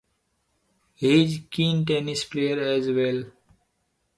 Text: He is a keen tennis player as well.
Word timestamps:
He 0.95 1.23
is 1.25 1.35
a 1.37 1.39
keen 1.41 1.85
tennis 1.85 2.23
player 2.25 2.59
as 2.59 2.87
well. 2.87 3.25